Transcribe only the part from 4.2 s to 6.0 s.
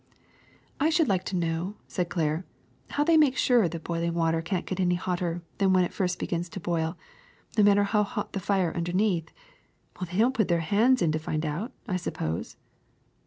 cannot get any hotter than when it